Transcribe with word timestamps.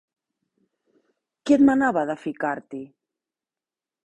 Qui 1.43 1.57
et 1.57 1.67
manava 1.71 2.07
de 2.13 2.17
ficar-t'hi? 2.25 2.83